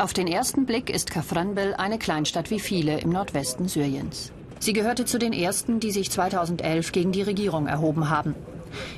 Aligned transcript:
Auf 0.00 0.14
den 0.14 0.28
ersten 0.28 0.64
Blick 0.64 0.88
ist 0.88 1.10
Kafranbel 1.10 1.74
eine 1.74 1.98
Kleinstadt 1.98 2.50
wie 2.50 2.58
viele 2.58 3.00
im 3.00 3.10
Nordwesten 3.10 3.68
Syriens. 3.68 4.32
Sie 4.58 4.72
gehörte 4.72 5.04
zu 5.04 5.18
den 5.18 5.34
ersten, 5.34 5.78
die 5.78 5.90
sich 5.90 6.10
2011 6.10 6.92
gegen 6.92 7.12
die 7.12 7.20
Regierung 7.20 7.66
erhoben 7.66 8.08
haben. 8.08 8.34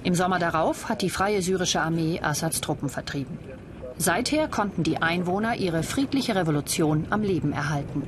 Im 0.04 0.14
Sommer 0.14 0.38
darauf 0.38 0.88
hat 0.88 1.02
die 1.02 1.10
Freie 1.10 1.42
Syrische 1.42 1.80
Armee 1.80 2.20
Assads 2.20 2.60
Truppen 2.60 2.88
vertrieben. 2.88 3.36
Seither 3.98 4.46
konnten 4.46 4.84
die 4.84 5.02
Einwohner 5.02 5.56
ihre 5.56 5.82
friedliche 5.82 6.36
Revolution 6.36 7.08
am 7.10 7.22
Leben 7.22 7.52
erhalten. 7.52 8.06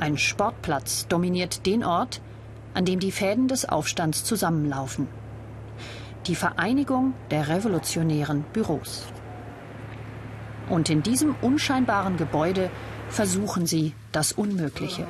Ein 0.00 0.18
Sportplatz 0.18 1.06
dominiert 1.06 1.66
den 1.66 1.84
Ort, 1.84 2.20
an 2.74 2.84
dem 2.84 2.98
die 2.98 3.12
Fäden 3.12 3.46
des 3.46 3.64
Aufstands 3.64 4.24
zusammenlaufen. 4.24 5.06
Die 6.26 6.34
Vereinigung 6.34 7.14
der 7.30 7.46
revolutionären 7.46 8.44
Büros. 8.52 9.06
Und 10.68 10.88
in 10.90 11.02
diesem 11.02 11.34
unscheinbaren 11.42 12.16
Gebäude 12.16 12.70
versuchen 13.08 13.66
sie 13.66 13.92
das 14.12 14.32
Unmögliche. 14.32 15.06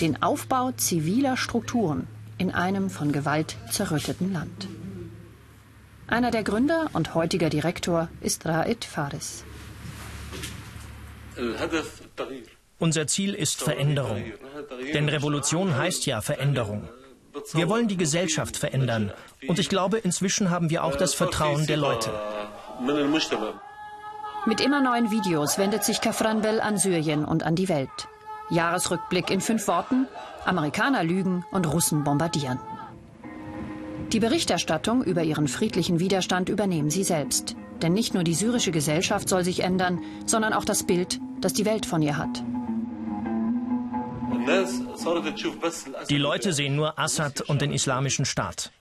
Den 0.00 0.22
Aufbau 0.22 0.72
ziviler 0.72 1.36
Strukturen 1.36 2.06
in 2.38 2.50
einem 2.50 2.90
von 2.90 3.12
Gewalt 3.12 3.56
zerrütteten 3.70 4.32
Land. 4.32 4.68
Einer 6.06 6.30
der 6.30 6.42
Gründer 6.42 6.90
und 6.92 7.14
heutiger 7.14 7.48
Direktor 7.48 8.08
ist 8.20 8.44
Raed 8.46 8.84
Fares. 8.84 9.44
Unser 12.78 13.06
Ziel 13.06 13.34
ist 13.34 13.62
Veränderung. 13.62 14.24
Denn 14.92 15.08
Revolution 15.08 15.76
heißt 15.76 16.06
ja 16.06 16.20
Veränderung. 16.20 16.88
Wir 17.52 17.68
wollen 17.68 17.88
die 17.88 17.96
Gesellschaft 17.96 18.56
verändern. 18.56 19.12
Und 19.46 19.58
ich 19.58 19.68
glaube, 19.68 19.98
inzwischen 19.98 20.50
haben 20.50 20.70
wir 20.70 20.84
auch 20.84 20.96
das 20.96 21.14
Vertrauen 21.14 21.66
der 21.66 21.76
Leute. 21.76 22.10
Mit 24.46 24.60
immer 24.60 24.82
neuen 24.82 25.10
Videos 25.10 25.56
wendet 25.56 25.84
sich 25.84 26.02
Kafranbel 26.02 26.60
an 26.60 26.76
Syrien 26.76 27.24
und 27.24 27.44
an 27.44 27.54
die 27.56 27.70
Welt. 27.70 27.88
Jahresrückblick 28.50 29.30
in 29.30 29.40
fünf 29.40 29.66
Worten. 29.68 30.06
Amerikaner 30.44 31.02
lügen 31.02 31.46
und 31.50 31.66
Russen 31.72 32.04
bombardieren. 32.04 32.60
Die 34.12 34.20
Berichterstattung 34.20 35.02
über 35.02 35.22
ihren 35.22 35.48
friedlichen 35.48 35.98
Widerstand 35.98 36.50
übernehmen 36.50 36.90
sie 36.90 37.04
selbst. 37.04 37.56
Denn 37.80 37.94
nicht 37.94 38.12
nur 38.12 38.22
die 38.22 38.34
syrische 38.34 38.70
Gesellschaft 38.70 39.30
soll 39.30 39.44
sich 39.44 39.60
ändern, 39.60 40.02
sondern 40.26 40.52
auch 40.52 40.66
das 40.66 40.84
Bild, 40.84 41.20
das 41.40 41.54
die 41.54 41.64
Welt 41.64 41.86
von 41.86 42.02
ihr 42.02 42.18
hat. 42.18 42.44
Die 46.10 46.18
Leute 46.18 46.52
sehen 46.52 46.76
nur 46.76 46.98
Assad 46.98 47.40
und 47.40 47.62
den 47.62 47.72
islamischen 47.72 48.26
Staat 48.26 48.72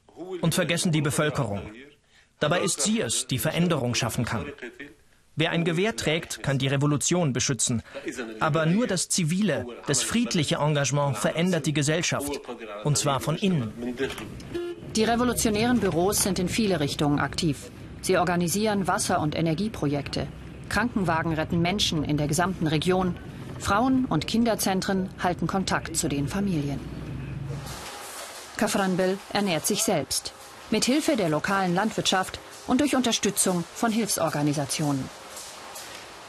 und 0.42 0.54
vergessen 0.54 0.92
die 0.92 1.02
Bevölkerung. 1.02 1.62
Dabei 2.42 2.60
ist 2.60 2.82
sie 2.82 3.00
es, 3.00 3.28
die 3.28 3.40
Veränderung 3.40 3.96
schaffen 3.96 4.26
kann. 4.26 4.46
Wer 5.36 5.50
ein 5.50 5.66
Gewehr 5.66 5.96
trägt, 5.96 6.44
kann 6.44 6.60
die 6.60 6.68
Revolution 6.68 7.34
beschützen. 7.34 7.82
Aber 8.40 8.68
nur 8.68 8.86
das 8.86 9.10
zivile, 9.10 9.66
das 9.88 10.04
friedliche 10.04 10.58
Engagement 10.58 11.18
verändert 11.18 11.66
die 11.66 11.74
Gesellschaft. 11.74 12.40
Und 12.84 12.98
zwar 13.00 13.20
von 13.20 13.36
innen. 13.38 13.74
Die 14.96 15.04
revolutionären 15.04 15.80
Büros 15.80 16.22
sind 16.22 16.38
in 16.38 16.50
viele 16.50 16.80
Richtungen 16.80 17.20
aktiv. 17.20 17.72
Sie 18.02 18.18
organisieren 18.18 18.88
Wasser- 18.88 19.22
und 19.22 19.36
Energieprojekte. 19.36 20.28
Krankenwagen 20.70 21.34
retten 21.34 21.62
Menschen 21.62 22.04
in 22.04 22.18
der 22.18 22.28
gesamten 22.28 22.68
Region. 22.68 23.16
Frauen- 23.58 24.06
und 24.06 24.28
Kinderzentren 24.28 25.10
halten 25.18 25.48
Kontakt 25.48 25.98
zu 25.98 26.10
den 26.10 26.28
Familien. 26.28 26.80
Kafranbel 28.58 29.18
ernährt 29.32 29.66
sich 29.66 29.84
selbst. 29.84 30.34
Mit 30.70 30.86
Hilfe 30.86 31.16
der 31.16 31.30
lokalen 31.30 31.74
Landwirtschaft 31.74 32.40
und 32.68 32.82
durch 32.82 32.96
Unterstützung 32.96 33.64
von 33.74 33.92
Hilfsorganisationen. 33.92 35.23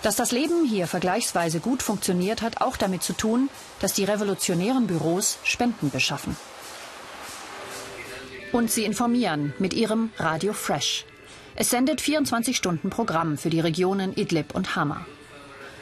Dass 0.04 0.16
das 0.16 0.32
Leben 0.32 0.66
hier 0.66 0.86
vergleichsweise 0.86 1.60
gut 1.60 1.82
funktioniert, 1.82 2.42
hat 2.42 2.60
auch 2.60 2.76
damit 2.76 3.02
zu 3.02 3.14
tun, 3.14 3.48
dass 3.80 3.94
die 3.94 4.04
revolutionären 4.04 4.86
Büros 4.86 5.38
Spenden 5.44 5.88
beschaffen. 5.88 6.36
Und 8.52 8.70
sie 8.70 8.84
informieren 8.84 9.54
mit 9.58 9.72
ihrem 9.72 10.10
Radio 10.18 10.52
Fresh. 10.52 11.06
Es 11.56 11.70
sendet 11.70 12.02
24 12.02 12.54
Stunden 12.54 12.90
Programm 12.90 13.38
für 13.38 13.48
die 13.48 13.60
Regionen 13.60 14.14
Idlib 14.14 14.54
und 14.54 14.76
Hama. 14.76 15.06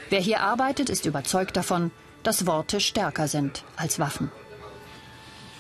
Wer 0.09 0.21
hier 0.21 0.41
arbeitet, 0.41 0.89
ist 0.89 1.05
überzeugt 1.05 1.57
davon, 1.57 1.91
dass 2.23 2.47
Worte 2.47 2.79
stärker 2.79 3.27
sind 3.27 3.65
als 3.75 3.99
Waffen. 3.99 4.31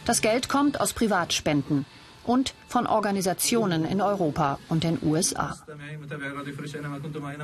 Das 0.04 0.22
Geld 0.22 0.48
kommt 0.48 0.80
aus 0.80 0.92
Privatspenden, 0.92 1.84
und 2.24 2.54
von 2.68 2.86
Organisationen 2.86 3.84
in 3.84 4.00
Europa 4.00 4.58
und 4.68 4.84
den 4.84 4.98
USA. 5.02 5.56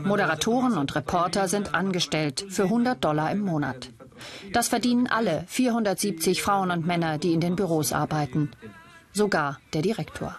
Moderatoren 0.04 0.78
und 0.78 0.94
Reporter 0.94 1.48
sind 1.48 1.74
angestellt 1.74 2.44
für 2.48 2.64
100 2.64 3.02
Dollar 3.02 3.30
im 3.30 3.40
Monat. 3.40 3.90
Das 4.52 4.68
verdienen 4.68 5.06
alle 5.06 5.44
470 5.48 6.42
Frauen 6.42 6.70
und 6.70 6.86
Männer, 6.86 7.18
die 7.18 7.32
in 7.32 7.40
den 7.40 7.56
Büros 7.56 7.92
arbeiten. 7.92 8.50
Sogar 9.12 9.58
der 9.72 9.82
Direktor. 9.82 10.36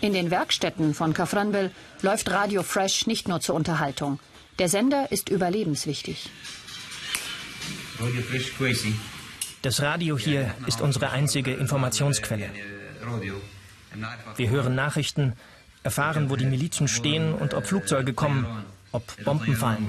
In 0.00 0.12
den 0.12 0.30
Werkstätten 0.30 0.94
von 0.94 1.14
Kafranbel 1.14 1.70
läuft 2.02 2.30
Radio 2.30 2.62
Fresh 2.62 3.06
nicht 3.06 3.28
nur 3.28 3.40
zur 3.40 3.54
Unterhaltung. 3.54 4.20
Der 4.58 4.68
Sender 4.68 5.10
ist 5.10 5.28
überlebenswichtig. 5.28 6.30
Radio 7.98 8.22
Fresh 8.22 8.56
crazy. 8.56 8.94
Das 9.66 9.82
Radio 9.82 10.16
hier 10.16 10.54
ist 10.68 10.80
unsere 10.80 11.10
einzige 11.10 11.52
Informationsquelle. 11.52 12.48
Wir 14.36 14.50
hören 14.50 14.76
Nachrichten, 14.76 15.32
erfahren, 15.82 16.30
wo 16.30 16.36
die 16.36 16.44
Milizen 16.44 16.86
stehen 16.86 17.34
und 17.34 17.52
ob 17.52 17.66
Flugzeuge 17.66 18.14
kommen, 18.14 18.46
ob 18.92 19.02
Bomben 19.24 19.56
fallen. 19.56 19.88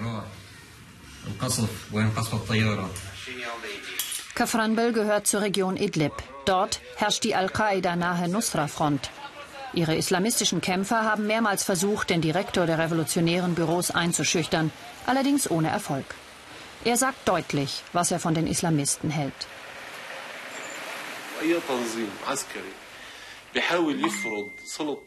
Kafranbel 4.34 4.94
gehört 4.94 5.28
zur 5.28 5.42
Region 5.42 5.78
Idlib. 5.78 6.14
Dort 6.46 6.82
herrscht 6.96 7.24
die 7.24 7.36
Al-Qaida-nahe 7.36 8.30
Nusra-Front. 8.30 9.12
Ihre 9.74 9.96
islamistischen 9.96 10.60
Kämpfer 10.60 11.04
haben 11.04 11.28
mehrmals 11.28 11.64
versucht, 11.64 12.10
den 12.10 12.22
Direktor 12.22 12.66
der 12.66 12.80
revolutionären 12.80 13.54
Büros 13.54 13.92
einzuschüchtern, 13.92 14.72
allerdings 15.06 15.48
ohne 15.52 15.70
Erfolg. 15.70 16.16
Er 16.86 16.98
sagt 16.98 17.28
deutlich, 17.28 17.84
was 17.94 18.12
er 18.12 18.20
von 18.20 18.34
den 18.34 18.48
Islamisten 18.48 19.10
hält. 19.10 19.34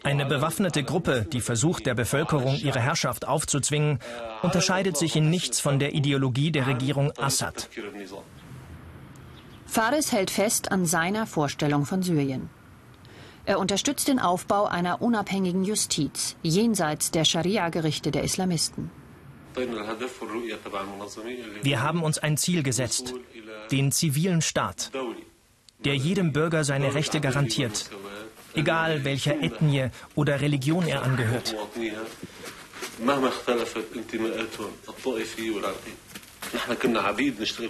Eine 0.02 0.26
bewaffnete 0.26 0.82
Gruppe, 0.82 1.26
die 1.32 1.40
versucht, 1.40 1.86
der 1.86 1.94
Bevölkerung 1.94 2.56
ihre 2.56 2.80
Herrschaft 2.80 3.26
aufzuzwingen, 3.26 3.98
unterscheidet 4.42 4.96
sich 4.96 5.16
in 5.16 5.30
nichts 5.30 5.60
von 5.60 5.78
der 5.78 5.94
Ideologie 5.94 6.50
der 6.50 6.66
Regierung 6.66 7.12
Assad. 7.16 7.68
Fares 9.66 10.12
hält 10.12 10.30
fest 10.30 10.72
an 10.72 10.84
seiner 10.84 11.26
Vorstellung 11.26 11.86
von 11.86 12.02
Syrien. 12.02 12.50
Er 13.44 13.58
unterstützt 13.58 14.08
den 14.08 14.18
Aufbau 14.18 14.64
einer 14.64 15.00
unabhängigen 15.00 15.64
Justiz 15.64 16.36
jenseits 16.42 17.10
der 17.10 17.24
Scharia-Gerichte 17.24 18.10
der 18.10 18.24
Islamisten. 18.24 18.90
Wir 21.62 21.82
haben 21.82 22.02
uns 22.02 22.18
ein 22.18 22.36
Ziel 22.36 22.62
gesetzt, 22.62 23.14
den 23.70 23.92
zivilen 23.92 24.42
Staat 24.42 24.90
der 25.84 25.96
jedem 25.96 26.32
Bürger 26.32 26.64
seine 26.64 26.94
Rechte 26.94 27.20
garantiert, 27.20 27.90
egal 28.54 29.04
welcher 29.04 29.40
Ethnie 29.42 29.88
oder 30.14 30.40
Religion 30.40 30.86
er 30.86 31.02
angehört. 31.02 31.54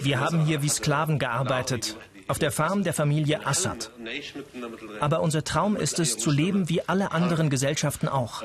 Wir 0.01 0.19
haben 0.19 0.45
hier 0.45 0.61
wie 0.61 0.69
Sklaven 0.69 1.19
gearbeitet, 1.19 1.97
auf 2.27 2.39
der 2.39 2.51
Farm 2.51 2.83
der 2.83 2.93
Familie 2.93 3.45
Assad. 3.45 3.91
Aber 4.99 5.21
unser 5.21 5.43
Traum 5.43 5.75
ist 5.75 5.99
es, 5.99 6.17
zu 6.17 6.31
leben 6.31 6.69
wie 6.69 6.81
alle 6.87 7.11
anderen 7.11 7.49
Gesellschaften 7.49 8.07
auch, 8.07 8.43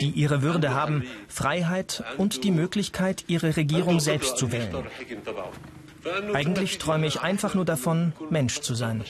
die 0.00 0.10
ihre 0.10 0.42
Würde 0.42 0.74
haben, 0.74 1.04
Freiheit 1.28 2.04
und 2.16 2.44
die 2.44 2.50
Möglichkeit, 2.50 3.24
ihre 3.28 3.56
Regierung 3.56 4.00
selbst 4.00 4.36
zu 4.36 4.52
wählen. 4.52 4.74
Eigentlich 6.32 6.78
träume 6.78 7.06
ich 7.06 7.20
einfach 7.20 7.54
nur 7.54 7.64
davon, 7.64 8.12
Mensch 8.30 8.60
zu 8.60 8.74
sein. 8.74 9.04